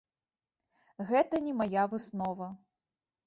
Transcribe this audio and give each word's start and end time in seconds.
Гэта 1.09 1.41
не 1.47 1.53
мая 1.59 1.83
выснова. 1.91 2.47